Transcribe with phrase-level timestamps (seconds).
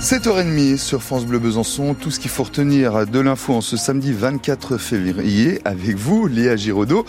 [0.00, 4.14] 7h30 sur France Bleu Besançon, tout ce qu'il faut retenir de l'info en ce samedi
[4.14, 7.04] 24 février avec vous, Léa Giraudot.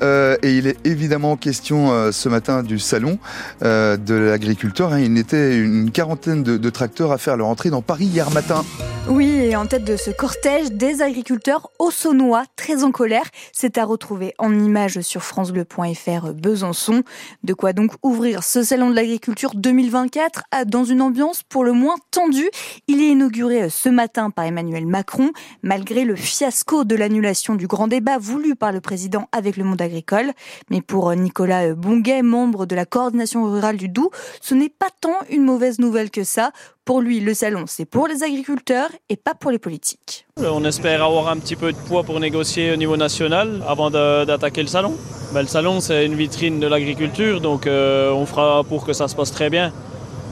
[0.00, 3.18] Euh, et il est évidemment question euh, ce matin du salon
[3.62, 4.94] euh, de l'agriculteur.
[4.94, 5.00] Hein.
[5.00, 8.64] Il était une quarantaine de, tracteurs à faire leur entrée dans Paris hier matin.
[9.08, 13.24] Oui, et en tête de ce cortège, des agriculteurs haut-saunois très en colère.
[13.52, 17.02] C'est à retrouver en images sur francebleu.fr Besançon.
[17.42, 21.96] De quoi donc ouvrir ce salon de l'agriculture 2024 dans une ambiance pour le moins
[22.10, 22.48] tendue.
[22.86, 27.88] Il est inauguré ce matin par Emmanuel Macron, malgré le fiasco de l'annulation du grand
[27.88, 30.32] débat voulu par le président avec le monde agricole agricole.
[30.70, 35.18] Mais pour Nicolas Bonguet, membre de la coordination rurale du Doubs, ce n'est pas tant
[35.28, 36.52] une mauvaise nouvelle que ça.
[36.84, 40.26] Pour lui, le salon, c'est pour les agriculteurs et pas pour les politiques.
[40.36, 44.62] On espère avoir un petit peu de poids pour négocier au niveau national avant d'attaquer
[44.62, 44.96] le salon.
[45.32, 49.06] Ben, le salon, c'est une vitrine de l'agriculture, donc euh, on fera pour que ça
[49.06, 49.72] se passe très bien.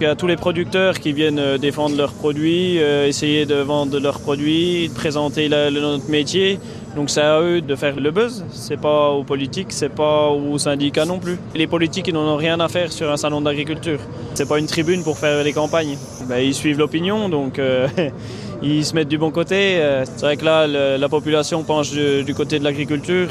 [0.00, 3.54] Il y a tous les producteurs qui viennent euh, défendre leurs produits, euh, essayer de
[3.54, 6.58] vendre leurs produits, présenter notre métier.
[6.96, 8.44] Donc c'est à eux de faire le buzz.
[8.50, 11.38] C'est pas aux politiques, c'est pas aux syndicats non plus.
[11.54, 14.00] Les politiques ils n'en ont rien à faire sur un salon d'agriculture.
[14.34, 15.96] C'est pas une tribune pour faire les campagnes.
[16.28, 17.88] Ben, ils suivent l'opinion, donc euh,
[18.62, 19.80] ils se mettent du bon côté.
[20.04, 23.28] C'est vrai que là, la population penche du, côté de l'agriculture.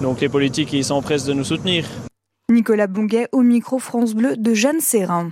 [0.00, 1.84] Donc les politiques ils s'empressent de nous soutenir.
[2.50, 5.30] Nicolas Bonguet au micro France Bleu de Jeanne Serrin.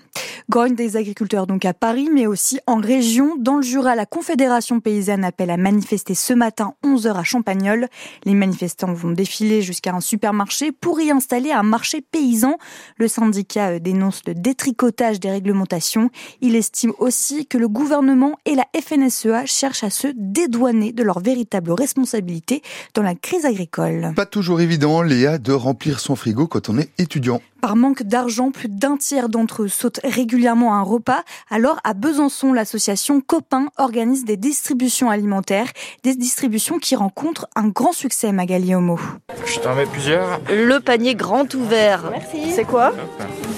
[0.51, 3.37] Grogne des agriculteurs donc à Paris, mais aussi en région.
[3.39, 7.87] Dans le Jura, la Confédération paysanne appelle à manifester ce matin 11h à Champagnol.
[8.25, 12.59] Les manifestants vont défiler jusqu'à un supermarché pour y installer un marché paysan.
[12.97, 16.11] Le syndicat euh, dénonce le détricotage des réglementations.
[16.41, 21.21] Il estime aussi que le gouvernement et la FNSEA cherchent à se dédouaner de leur
[21.21, 22.61] véritable responsabilité
[22.95, 24.15] dans la crise agricole.
[24.17, 27.41] Pas toujours évident, Léa, de remplir son frigo quand on est étudiant.
[27.61, 31.23] Par manque d'argent, plus d'un tiers d'entre eux sautent régulièrement un repas.
[31.51, 35.69] Alors, à Besançon, l'association Copain organise des distributions alimentaires,
[36.03, 38.99] des distributions qui rencontrent un grand succès, Magali Homo.
[39.45, 40.41] Je t'en mets plusieurs.
[40.49, 42.11] Le panier grand ouvert.
[42.11, 42.53] Merci.
[42.53, 42.93] C'est quoi?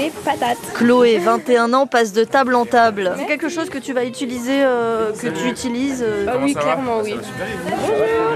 [0.02, 0.58] Des patates.
[0.74, 3.12] Chloé, 21 ans, passe de table en table.
[3.16, 6.26] C'est quelque chose que tu vas utiliser, euh, que tu utilises euh...
[6.28, 7.14] ah Oui, clairement, oui.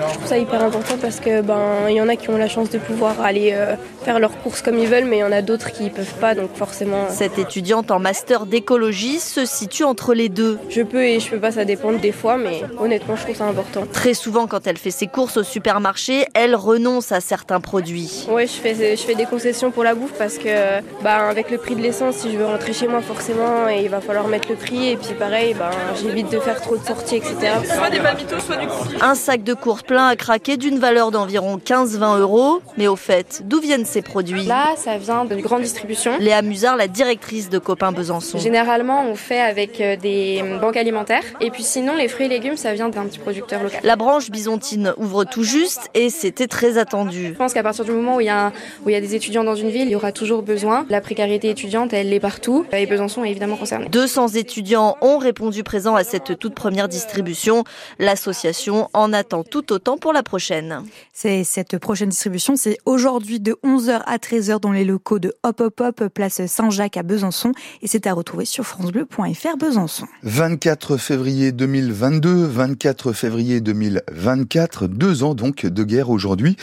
[0.09, 2.49] Je trouve ça hyper important parce que ben il y en a qui ont la
[2.49, 5.33] chance de pouvoir aller euh, faire leurs courses comme ils veulent, mais il y en
[5.33, 7.07] a d'autres qui ne peuvent pas, donc forcément.
[7.11, 10.61] Cette étudiante en master d'écologie se situe entre les deux.
[10.69, 13.47] Je peux et je peux pas, ça dépend des fois, mais honnêtement, je trouve ça
[13.47, 13.83] important.
[13.93, 18.27] Très souvent, quand elle fait ses courses au supermarché, elle renonce à certains produits.
[18.31, 21.56] Ouais, je fais, je fais des concessions pour la bouffe parce que, bah, avec le
[21.59, 24.57] prix de l'essence, si je veux rentrer chez moi, forcément, il va falloir mettre le
[24.57, 24.91] prix.
[24.91, 27.35] Et puis, pareil, bah, j'évite de faire trop de sorties, etc.
[27.65, 28.01] Soit des
[28.41, 28.67] soit du
[29.01, 32.61] Un sac de course plein à craquer d'une valeur d'environ 15-20 euros.
[32.77, 34.45] Mais au fait, d'où viennent ces produits?
[34.45, 36.13] Là, ça vient du grande distribution.
[36.19, 38.39] Léa Musard, la directrice de Copain Besançon.
[38.39, 41.23] Généralement, on fait avec euh, des banques alimentaires.
[41.41, 43.81] Et puis sinon, les fruits et légumes, ça vient d'un petit producteur local.
[43.83, 47.29] La branche bisontine ouvre tout juste et c'était très attendu.
[47.29, 48.53] Je pense qu'à partir du moment où il, y a
[48.85, 50.87] où il y a des étudiants dans une ville, il y aura toujours besoin.
[50.89, 52.65] La précarité étudiante, elle est partout.
[52.73, 53.89] Et Besançon est évidemment concerné.
[53.89, 57.65] 200 étudiants ont répondu présents à cette toute première distribution.
[57.99, 60.83] L'association en attend tout autant pour la prochaine.
[61.13, 65.61] C'est cette prochaine distribution, c'est aujourd'hui de 11h à 13h dans les locaux de Hop
[65.61, 67.53] Hop Hop, place Saint-Jacques à Besançon.
[67.83, 70.07] Et c'est à retrouver sur francebleu.fr Besançon.
[70.23, 76.57] 24 février 2022, 24 février 2024, deux ans donc de guerre aujourd'hui.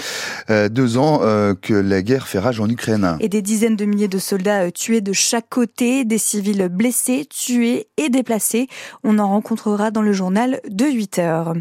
[0.50, 3.17] Euh, deux ans euh, que la guerre fait rage en Ukraine.
[3.19, 7.25] Et des dizaines de milliers de soldats euh, tués de chaque côté, des civils blessés,
[7.25, 8.68] tués et déplacés.
[9.03, 11.53] On en rencontrera dans le journal de 8 heures.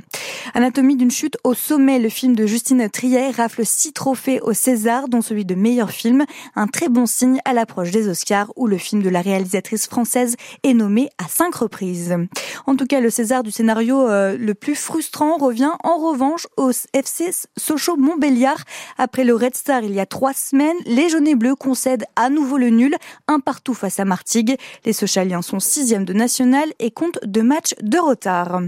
[0.55, 5.09] Anatomie d'une chute au sommet, le film de Justine Trier rafle six trophées au César,
[5.09, 6.25] dont celui de meilleur film.
[6.55, 10.37] Un très bon signe à l'approche des Oscars où le film de la réalisatrice française
[10.63, 12.17] est nommé à cinq reprises.
[12.67, 16.71] En tout cas, le César du scénario euh, le plus frustrant revient en revanche au
[16.93, 18.63] FC Sochaux Montbéliard.
[18.99, 22.31] Après le Red Star il y a trois semaines, les jaunes et bleus concèdent à
[22.31, 22.97] nouveau le nul,
[23.29, 24.57] un partout face à Martigues.
[24.85, 28.61] Les Sochaliens sont sixième de national et comptent deux matchs de retard.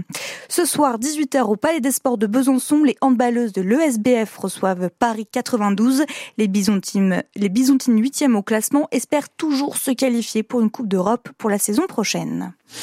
[0.49, 5.25] Ce soir, 18h au Palais des Sports de Besançon, les handballeuses de l'ESBF reçoivent Paris
[5.25, 6.05] 92.
[6.37, 11.27] Les Bisontines, les Bisontines 8e au classement espèrent toujours se qualifier pour une Coupe d'Europe
[11.39, 12.53] pour la saison prochaine.